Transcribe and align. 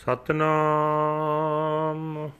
ਸਤਨਾਮ। 0.00 2.30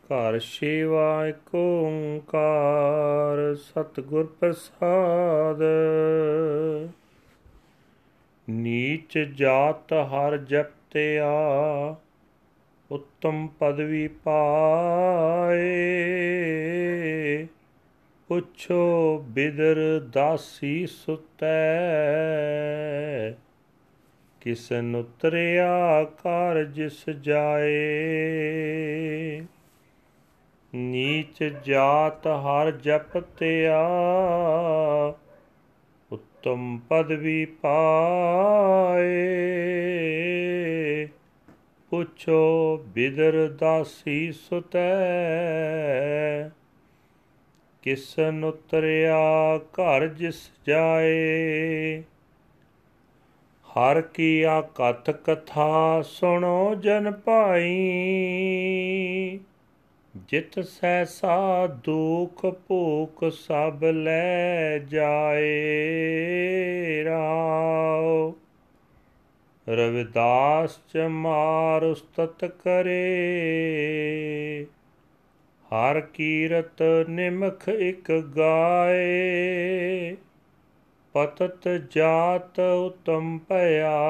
ਘਰ 0.07 0.39
ਸੇਵਾ 0.39 1.27
ਏਕ 1.27 1.55
ਓੰਕਾਰ 1.55 3.55
ਸਤਿਗੁਰ 3.55 4.37
ਪ੍ਰਸਾਦ। 4.41 5.63
ਨੀਚ 8.51 9.19
ਜਾਤ 9.19 9.93
ਹਰ 9.93 10.37
ਜਪਤਿਆ 10.37 11.31
ਉੱਤਮ 12.91 13.49
ਪਦਵੀ 13.59 14.09
ਪਾਏ। 14.09 15.89
ਪੁੱਛੋ 18.29 19.19
ਬਿਦਰ 19.29 20.01
ਦਾਸੀ 20.13 20.87
ਸੁਤੈ, 20.87 21.71
ਕਿਸਨ 24.41 24.97
ਉਤਰਿਆ 24.97 26.05
ਕਰ 26.05 26.65
ਜਿਸ 26.65 27.11
ਜਾਏ। 27.11 27.79
ਨੀਚ 30.75 31.45
ਜਾਤ 31.45 32.27
ਹਰ 32.27 32.71
ਜਪਤਿਆ 32.71 33.87
ਉਤਮ 36.49 36.81
ਪਦਵੀ 36.89 37.45
ਪਾਏ। 37.45 39.29
ਪੁੱਛੋ 41.91 42.85
ਬਿਦਰ 42.87 43.55
ਦਾਸੀ 43.59 44.33
ਸੁਤੈ। 44.33 46.49
ਕਿਸਨ 47.83 48.45
ਉਤਰਿਆ 48.45 49.59
ਘਰ 49.59 50.07
ਜਿਸ 50.07 50.51
ਜਾਏ। 50.67 52.03
ਹਰ 53.67 54.01
ਕੀ 54.01 54.43
ਆ 54.43 54.61
ਕਥ 54.61 55.11
ਕਥਾ 55.11 56.03
ਸੁਣੋ 56.03 56.75
ਜਨ 56.75 57.11
ਭਾਈ। 57.11 57.91
ਜਿਤ 60.27 60.61
ਸੈਸਾ 60.61 61.67
ਦੁਖ 61.67 62.47
ਭੂਖ 62.47 63.33
ਸਭ 63.33 63.85
ਲੈ 63.85 64.79
ਜਾਏ 64.79 65.85
ਰਾਉ 67.05 68.33
ਰਵਿਦਾਸ 69.69 70.81
ਚ 70.95 70.97
ਮਾਰ 70.97 71.83
ਉਸਤਤ 71.83 72.45
ਕਰੇ। 72.45 73.07
ਹਰ 75.65 76.01
ਕੀਰਤ 76.01 76.83
ਨਿਮਖ 77.09 77.69
ਇਕ 77.69 78.13
ਗਾਏ। 78.13 80.17
ਪਤਤ 81.13 81.81
ਜਾਤ 81.91 82.61
ਉਤਮ 82.61 83.41
ਭਇਆ। 83.49 84.01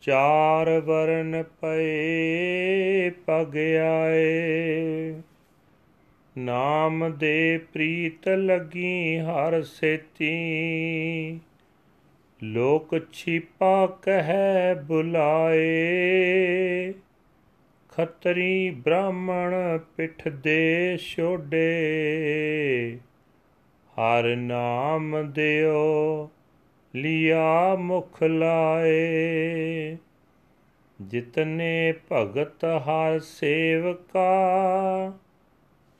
ਚਾਰ 0.00 0.80
ਵਰਨ 0.80 1.44
ਪਏ 1.60 3.10
ਪਗ 3.10 3.56
ਆਏ। 3.82 5.14
ਨਾਮ 6.38 7.12
ਦੇ 7.16 7.60
ਪ੍ਰੀਤ 7.72 8.28
ਲਗੀ 8.28 9.18
ਹਰ 9.18 9.62
ਸੇਤੀ। 9.62 10.30
ਲੋਕ 12.42 13.00
ਛਿਪਾ 13.12 13.98
ਕਹਿ 14.02 14.74
ਬੁਲਾਏ। 14.84 15.60
ਖੱਤਰੀ 17.88 18.70
ਬ੍ਰਾਹਮਣ 18.70 19.78
ਪਿਠ 19.96 20.28
ਦੇ 20.28 20.96
ਛੋਡੇ। 20.96 21.70
ਹਰ 23.92 24.36
ਨਾਮ 24.36 25.32
ਦਿਓ 25.32 26.30
ਲਿਆ 26.94 27.74
ਮੁਖ 27.76 28.22
ਲਾਏ। 28.22 29.96
ਜਿਤਨੇ 31.00 31.94
ਭਗਤ 32.12 32.64
ਹਰ 32.64 33.18
ਸੇਵਕਾ, 33.18 34.28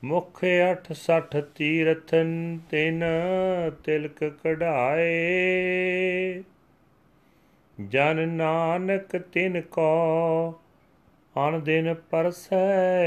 ਮੁਖ 0.05 0.45
68 0.45 1.41
ਤੀਰਥਨ 1.55 2.59
ਤਿਨ 2.71 3.05
ਤਿਲਕ 3.85 4.25
ਕਢਾਏ। 4.45 5.11
ਜਨ 7.89 8.29
ਨਾਨਕ 8.29 9.17
ਤਿਨ 9.17 9.61
ਕੋ 9.61 10.55
ਅਨ 11.37 11.61
ਦਿਨ 11.63 11.95
ਪਰਸੈ, 12.11 13.07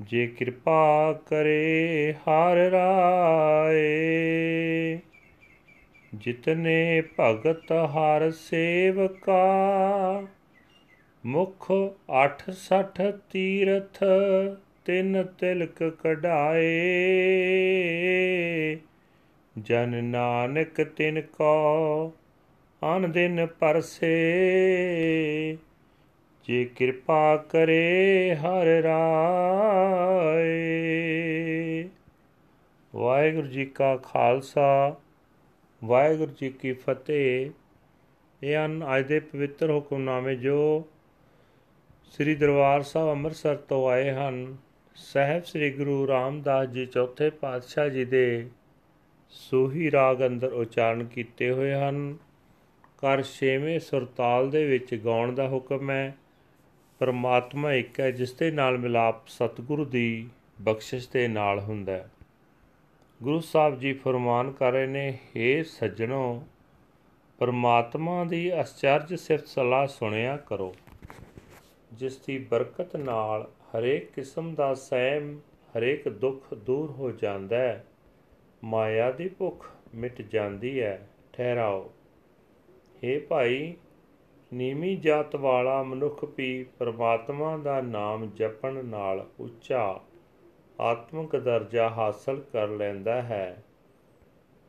ਜੇ 0.00 0.26
ਕਿਰਪਾ 0.26 1.12
ਕਰੇ 1.26 2.14
ਹਰ 2.18 2.56
ਰਾਏ। 2.56 3.78
ਜਿਤਨੇ 6.14 7.02
ਭਗਤ 7.20 7.72
ਹਰ 7.72 8.30
ਸੇਵਕਾ, 8.30 9.42
ਮੁਖ 11.26 11.72
68 12.08 13.12
ਤੀਰਥ 13.30 14.04
ਤਿੰਨ 14.84 15.24
ਤਿਲਕ 15.24 15.96
ਕਢਾਏ। 16.04 16.66
ਜਨ 19.58 20.04
ਨਾਨਕ 20.04 20.82
ਤਿਨ 20.82 21.20
ਕੋ 21.20 22.12
ਅਨ 22.96 23.12
ਦਿਨ 23.12 23.46
ਪਰਸੇ, 23.46 24.16
ਜੇ 26.44 26.64
ਕਿਰਪਾ 26.64 27.36
ਕਰੇ 27.36 28.34
ਹਰ 28.34 28.66
ਰਾਏ। 28.66 30.48
ਵਾਹਿਗੁਰੂ 32.94 33.46
ਜੀ 33.46 33.64
ਕਾ 33.64 33.96
ਖਾਲਸਾ। 33.96 34.96
ਵਾਹਿਗੁਰੂ 35.84 36.32
ਜੀ 36.40 36.50
ਕੀ 36.50 36.72
ਫਤਿਹ। 36.72 37.50
ਇਹ 38.42 38.66
ਹਨ 38.66 38.84
ਅੱਜ 38.96 39.06
ਦੇ 39.06 39.20
ਪਵਿੱਤਰ 39.20 39.70
ਹੁਕਮਨਾਮੇ 39.70 40.36
ਜੋ 40.36 40.88
ਸ੍ਰੀ 42.02 42.34
ਦਰਬਾਰ 42.34 42.82
ਸਾਹਿਬ 42.82 43.10
ਅੰਮ੍ਰਿਤਸਰ 43.10 43.56
ਤੋਂ 43.56 43.88
ਆਏ 43.88 44.10
ਹਨ। 44.10 44.56
ਸਹਿਬ 44.94 45.44
ਸ੍ਰੀ 45.44 45.70
ਗੁਰੂ 45.70 46.08
ਰਾਮਦਾਸ 46.08 46.68
ਜੀ 46.68 46.86
ਚੌਥੇ 46.86 47.30
ਪਾਤਸ਼ਾਹ 47.30 47.88
ਜੀ 47.88 48.04
ਦੇ 48.04 48.50
ਸੋਹੀ 49.30 49.90
ਰਾਗ 49.90 50.26
ਅੰਦਰ 50.26 50.52
ਉਚਾਰਨ 50.52 51.04
ਕੀਤੇ 51.04 51.50
ਹੋਏ 51.50 51.74
ਹਨ। 51.74 52.16
ਕਰ 52.98 53.22
ਛੇਵੇਂ 53.22 53.80
ਸੁਰਤਾਲ 53.80 54.50
ਦੇ 54.50 54.64
ਵਿੱਚ 54.64 54.94
ਗਾਉਣ 54.94 55.34
ਦਾ 55.34 55.48
ਹੁਕਮ 55.48 55.90
ਹੈ। 55.90 56.16
ਪਰਮਾਤਮਾ 56.98 57.72
ਇੱਕ 57.72 58.00
ਹੈ 58.00 58.10
ਜਿਸ 58.10 58.32
ਦੇ 58.32 58.50
ਨਾਲ 58.50 58.78
ਮਿਲਾਪ 58.78 59.28
ਸਤਿਗੁਰੂ 59.28 59.84
ਦੀ 59.84 60.28
ਬਖਸ਼ਿਸ਼ 60.60 61.08
ਦੇ 61.12 61.28
ਨਾਲ 61.28 61.60
ਹੁੰਦਾ 61.60 61.92
ਹੈ। 61.92 62.10
ਗੁਰੂ 63.22 63.40
ਸਾਹਿਬ 63.40 63.78
ਜੀ 63.78 63.92
ਫਰਮਾਨ 63.92 64.52
ਕਰ 64.52 64.72
ਰਹੇ 64.72 64.86
ਨੇ 64.86 65.18
हे 65.36 65.64
ਸੱਜਣੋ, 65.64 66.42
ਪਰਮਾਤਮਾ 67.38 68.24
ਦੀ 68.24 68.60
ਅਚਰਜ 68.60 69.14
ਸਿਫਤ 69.14 69.46
ਸਲਾਹ 69.46 69.86
ਸੁਣਿਆ 69.86 70.36
ਕਰੋ। 70.36 70.74
ਜਿਸ 71.92 72.18
ਦੀ 72.18 72.38
ਬਰਕਤ 72.38 72.96
ਨਾਲ 72.96 73.48
ਹਰੇਕ 73.68 74.12
ਕਿਸਮ 74.12 74.54
ਦਾ 74.54 74.74
ਸਹਿਮ, 74.74 75.40
ਹਰੇਕ 75.78 76.08
ਦੁੱਖ 76.08 76.54
ਦੂਰ 76.54 76.90
ਹੋ 76.90 77.10
ਜਾਂਦਾ 77.10 77.56
ਹੈ, 77.56 77.84
ਮਾਇਆ 78.64 79.10
ਦੀ 79.10 79.28
ਭੁੱਖ 79.28 79.66
ਮਿਟ 79.94 80.22
ਜਾਂਦੀ 80.22 80.80
ਹੈ, 80.80 81.08
ਠਹਿਰਾਓ। 81.32 81.92
हे 83.04 83.20
ਭਾਈ, 83.28 83.74
ਨੀਵੀਂ 84.52 84.98
ਜਾਤ 84.98 85.36
ਵਾਲਾ 85.36 85.82
ਮਨੁੱਖ 85.82 86.24
ਵੀ 86.36 86.66
ਪਰਮਾਤਮਾ 86.78 87.56
ਦਾ 87.56 87.80
ਨਾਮ 87.80 88.30
ਜਪਣ 88.30 88.84
ਨਾਲ 88.84 89.26
ਉੱਚਾ 89.40 90.00
ਆਤਮਿਕ 90.80 91.36
ਦਰਜਾ 91.36 91.88
ਹਾਸਲ 91.88 92.40
ਕਰ 92.52 92.68
ਲੈਂਦਾ 92.68 93.22
ਹੈ। 93.22 93.64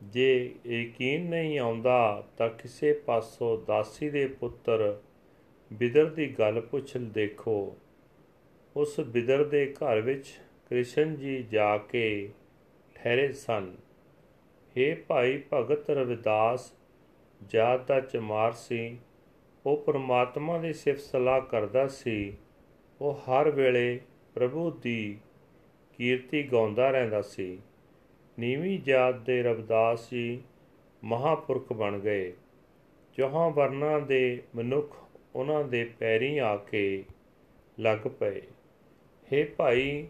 ਜੇ 0.02 0.54
ਯਕੀਨ 0.66 1.28
ਨਹੀਂ 1.28 1.58
ਆਉਂਦਾ 1.58 2.26
ਤਾਂ 2.36 2.48
ਕਿਸੇ 2.48 2.92
ਪਾਸੋਂ 2.92 3.58
ਦਾਸੀ 3.66 4.10
ਦੇ 4.10 4.26
ਪੁੱਤਰ 4.26 5.00
ਬਿਦਰ 5.72 6.04
ਦੀ 6.04 6.28
ਗੱਲ 6.38 6.60
ਪੁੱਛ 6.60 6.96
ਦੇਖੋ। 6.96 7.76
ਉਸ 8.76 9.00
ਬਿਦਰ 9.00 9.44
ਦੇ 9.44 9.74
ਘਰ 9.74 10.00
ਵਿੱਚ 10.00 10.26
ਕ੍ਰਿਸ਼ਨ 10.68 11.16
ਜੀ 11.16 11.42
ਜਾ 11.42 11.78
ਕੇ 11.78 12.30
ਠਹਿਰੇ 12.94 13.32
ਸਨ। 13.32 13.76
हे 14.76 14.96
ਭਾਈ 15.08 15.42
ਭਗਤ 15.52 15.90
ਰਵਿਦਾਸ 15.90 16.72
ਜਾਤ 17.46 17.88
ਦਾ 17.88 18.00
ਚਮਾਰ 18.00 18.52
ਸੀ। 18.52 18.98
ਉਹ 19.66 19.76
ਪਰਮਾਤਮਾ 19.76 20.58
ਦੀ 20.58 20.72
ਸਿਫਤ 20.72 21.00
ਸਲਾਹ 21.00 21.40
ਕਰਦਾ 21.40 21.88
ਸੀ। 21.88 22.36
ਉਹ 23.00 23.14
ਹਰ 23.14 23.50
ਵੇਲੇ 23.50 24.00
ਪ੍ਰਭੂ 24.34 24.70
ਦੀ 24.70 25.18
ਕੀਰਤੀ 26.00 26.42
ਗਾਉਂਦਾ 26.42 26.90
ਰਹਿੰਦਾ 26.90 27.22
ਸੀ। 27.22 27.58
ਨੀਵੀਂ 28.38 28.80
ਜਾਤ 28.80 29.14
ਦੇ 29.14 29.42
ਰਵਿਦਾਸ 29.42 30.10
ਜੀ 30.10 30.40
ਮਹਾਪੁਰਖ 31.04 31.72
ਬਣ 31.72 31.98
ਗਏ। 31.98 32.32
ਚੌਹਾਂ 33.16 33.50
ਵਰਨਾਂ 33.50 34.00
ਦੇ 34.00 34.42
ਮਨੁੱਖ 34.56 34.96
ਉਹਨਾਂ 35.34 35.64
ਦੇ 35.64 35.84
ਪੈਰੀਂ 35.98 36.40
ਆ 36.40 36.56
ਕੇ 36.56 37.04
ਲੱਗ 37.80 37.98
ਪਏ। 37.98 38.40
हे 39.32 39.46
ਭਾਈ, 39.56 40.06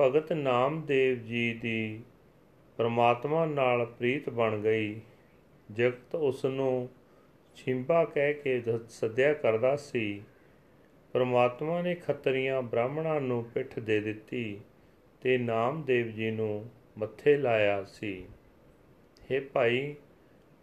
ਭਗਤ 0.00 0.32
ਨਾਮਦੇਵ 0.32 1.22
ਜੀ 1.22 1.54
ਦੀ 1.54 2.00
ਪ੍ਰਮਾਤਮਾ 2.76 3.46
ਨਾਲ 3.46 3.86
ਪ੍ਰੀਤ 3.86 4.30
ਬਣ 4.30 4.58
ਗਈ। 4.58 5.00
ਜਗਤ 5.72 6.14
ਉਸ 6.14 6.44
ਨੂੰ 6.44 6.88
ਛਿੰਬਾ 7.54 8.04
ਕਹਿ 8.04 8.34
ਕੇ 8.34 8.62
ਸੱਦਿਆ 8.88 9.34
ਕਰਦਾ 9.34 9.76
ਸੀ। 9.76 10.22
ਪਰਮਾਤਮਾ 11.12 11.82
ਨੇ 11.82 11.94
ਖੱਤਰੀਆਂ 11.94 12.62
ਬ੍ਰਾਹਮਣਾਂ 12.62 13.20
ਨੂੰ 13.20 13.44
ਪਿੱਠ 13.44 13.78
ਦੇ 13.78 14.00
ਦਿੱਤੀ। 14.00 14.58
ਤੇ 15.26 15.38
ਨਾਮਦੇਵ 15.38 16.10
ਜੀ 16.10 16.30
ਨੂੰ 16.30 16.70
ਮੱਥੇ 16.98 17.36
ਲਾਇਆ 17.36 17.84
ਸੀ। 17.84 18.26
हे 19.22 19.42
ਭਾਈ, 19.52 19.94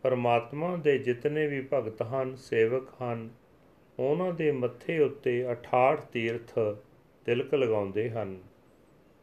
ਪਰਮਾਤਮਾ 0.02 0.76
ਦੇ 0.76 0.98
ਜਿਤਨੇ 0.98 1.48
ਵੀ 1.48 1.68
ਭਗਤ 1.74 2.02
ਹਨ, 2.02 2.36
ਸੇਵਕ 2.36 2.88
ਹਨ, 3.02 3.30
ਉਹਨਾਂ 4.00 4.34
ਦੇ 4.34 4.52
ਮੱਥੇ 4.52 5.00
ਉੱਤੇ 5.00 5.52
68 5.52 6.02
ਤੀਰਥ 6.12 6.60
ਤਿਲਕ 7.26 7.54
ਲਗਾਉਂਦੇ 7.54 8.10
ਹਨ। 8.10 8.42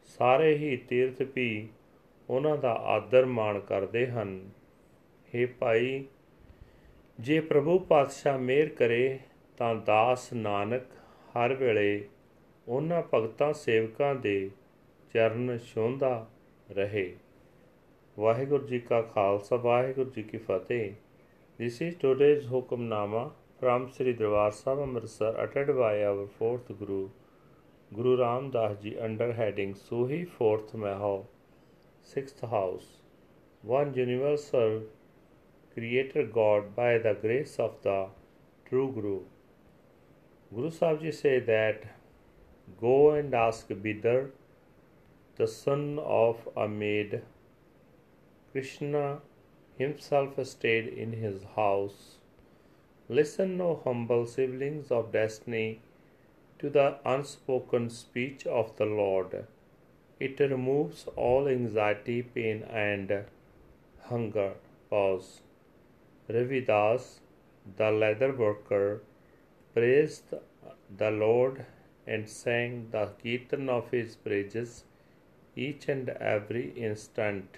ਸਾਰੇ 0.05 0.57
ਹੀ 0.57 0.77
ਤੀਰਥ 0.77 1.21
ਵੀ 1.35 1.67
ਉਹਨਾਂ 2.29 2.57
ਦਾ 2.57 2.71
ਆਦਰ 2.71 3.25
ਮਾਣ 3.25 3.59
ਕਰਦੇ 3.59 4.07
ਹਨ। 4.07 4.49
हे 5.35 5.49
ਭਾਈ, 5.59 6.05
ਜੇ 7.19 7.39
ਪ੍ਰਭੂ 7.39 7.79
ਪਾਤਸ਼ਾਹ 7.79 8.39
ਮਿਹਰ 8.39 8.69
ਕਰੇ, 8.69 9.19
ਤਾਂ 9.57 9.75
ਦਾਸ 9.75 10.33
ਨਾਨਕ 10.33 10.81
ਹਰ 11.37 11.53
ਵੇਲੇ 11.53 12.07
ਉਹਨਾਂ 12.67 13.03
ਭਗਤਾਂ 13.13 13.53
ਸੇਵਕਾਂ 13.53 14.15
ਦੇ 14.15 14.51
ਚਰਨ 15.13 15.57
ਛੋਂਦਾ 15.65 16.13
ਰਹੇ 16.69 17.13
ਵਾਹਿਗੁਰੂ 18.17 18.67
ਜੀ 18.67 18.79
ਕਾ 18.79 19.01
ਖਾਲਸਾ 19.01 19.55
ਵਾਹਿਗੁਰੂ 19.55 20.09
ਜੀ 20.09 20.23
ਕੀ 20.23 20.37
ਫਤਿਹ 20.37 20.91
this 21.59 21.81
is 21.81 21.97
today's 21.99 22.47
Hukamnama 22.47 23.29
from 23.63 23.87
Sri 23.89 24.13
Darbar 24.13 24.51
Sahib 24.51 24.79
Amritsar 24.81 25.43
ਅਟੈਡ 25.43 25.71
by 25.71 26.01
our 26.03 26.27
4th 26.41 26.73
Guru 26.79 27.09
Guru 27.91 28.17
Ramdas 28.17 28.79
ji 28.81 28.97
under 29.05 29.31
heading 29.31 29.75
Sohi 29.75 30.25
4th 30.39 30.75
ਮਹਿਓ 30.77 31.23
6th 32.15 32.47
house 32.51 32.89
one 33.63 33.93
universal 33.95 34.81
creator 35.75 36.23
God 36.25 36.75
by 36.75 36.97
the 36.97 37.13
grace 37.15 37.57
of 37.57 37.75
the 37.83 38.07
true 38.65 38.91
Guru. 38.91 39.19
Guru 40.51 40.69
Sahib 40.69 41.01
Ji 41.01 41.11
say 41.11 41.39
that 41.41 41.83
go 42.81 43.11
and 43.11 43.33
ask 43.33 43.69
Bidar 43.85 44.17
the 45.41 45.47
son 45.47 45.83
of 46.21 46.47
a 46.63 46.67
maid 46.67 47.21
Krishna 48.51 49.05
himself 49.77 50.41
stayed 50.55 50.87
in 51.05 51.13
his 51.13 51.43
house 51.55 52.17
Listen, 53.17 53.59
O 53.59 53.81
humble 53.83 54.25
siblings 54.25 54.89
of 54.89 55.11
destiny, 55.11 55.81
to 56.59 56.69
the 56.69 56.85
unspoken 57.03 57.89
speech 57.89 58.45
of 58.47 58.69
the 58.77 58.85
Lord. 58.85 59.47
It 60.17 60.39
removes 60.39 61.07
all 61.15 61.49
anxiety, 61.49 62.21
pain, 62.21 62.63
and 62.83 63.11
hunger. 64.03 64.53
Pause. 64.89 65.41
Ravidas, 66.29 67.19
the 67.75 67.91
leather 67.91 68.31
worker, 68.31 69.01
praised 69.73 70.33
the 71.03 71.11
Lord 71.11 71.65
and 72.07 72.29
sang 72.29 72.87
the 72.91 73.05
Kirtan 73.21 73.67
of 73.67 73.91
his 73.91 74.15
praises 74.15 74.85
each 75.55 75.87
and 75.87 76.09
every 76.09 76.69
instant. 76.71 77.57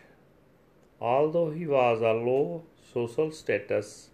Although 0.99 1.51
he 1.51 1.67
was 1.67 2.01
a 2.01 2.13
low 2.13 2.63
social 2.93 3.31
status, 3.31 4.09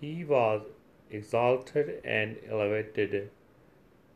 he 0.00 0.24
was 0.24 0.62
exalted 1.10 2.00
and 2.04 2.36
elevated, 2.50 3.30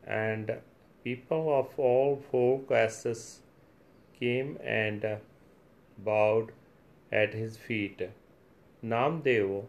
and 0.05 0.57
people 1.03 1.53
of 1.59 1.77
all 1.77 2.21
four 2.31 2.59
classes 2.61 3.41
came 4.19 4.57
and 4.63 5.05
bowed 5.97 6.51
at 7.11 7.33
his 7.33 7.57
feet. 7.57 8.09
Namdev 8.83 9.65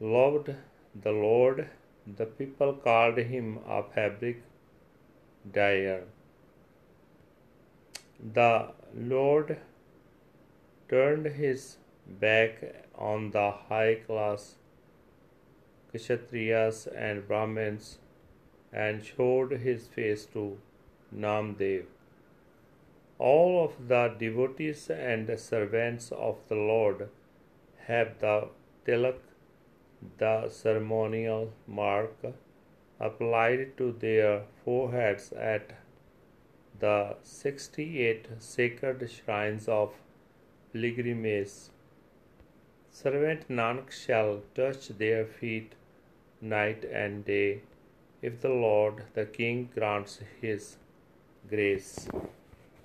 loved 0.00 0.54
the 0.94 1.12
Lord. 1.12 1.68
The 2.06 2.26
people 2.26 2.72
called 2.74 3.18
him 3.18 3.58
a 3.66 3.82
fabric 3.82 4.42
dyer. 5.52 6.02
The 8.22 8.70
Lord 8.94 9.56
turned 10.88 11.26
his 11.26 11.78
back 12.06 12.86
on 12.94 13.32
the 13.32 13.50
high 13.50 13.96
class 13.96 14.54
Kshatriyas 15.92 16.86
and 16.96 17.26
Brahmins 17.26 17.98
and 18.72 19.04
showed 19.04 19.50
his 19.50 19.88
face 19.88 20.24
to 20.26 20.58
Namdev. 21.12 21.86
All 23.18 23.64
of 23.64 23.88
the 23.88 24.14
devotees 24.16 24.88
and 24.88 25.36
servants 25.38 26.12
of 26.12 26.38
the 26.48 26.54
Lord 26.54 27.08
have 27.86 28.20
the 28.20 28.50
tilak, 28.86 29.18
the 30.18 30.48
ceremonial 30.48 31.52
mark, 31.66 32.14
applied 33.00 33.76
to 33.78 33.92
their 33.92 34.42
foreheads 34.64 35.32
at 35.32 35.81
the 36.81 37.15
68 37.21 38.27
sacred 38.39 39.09
shrines 39.09 39.67
of 39.67 39.93
pilgrimage. 40.73 41.55
Servant 42.91 43.47
Nanak 43.49 43.91
shall 43.91 44.41
touch 44.55 44.89
their 44.89 45.25
feet 45.25 45.73
night 46.41 46.85
and 46.85 47.25
day 47.25 47.61
if 48.21 48.41
the 48.41 48.49
Lord 48.49 49.03
the 49.13 49.25
King 49.25 49.69
grants 49.75 50.19
his 50.41 50.77
grace. 51.49 51.91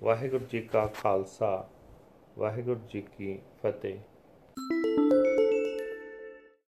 Waheguru 0.03 0.45
ji 0.51 0.61
ਕਾ 0.61 0.85
ਖਾਲਸਾ 0.87 1.49
ਵਾਹਿਗੁਰੂ 2.37 2.79
ਜੀ 2.89 3.01
ਕੀ 3.17 3.37
ਫਤਿਹ 3.61 3.99